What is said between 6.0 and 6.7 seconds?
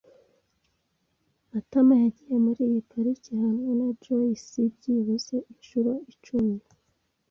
icumi.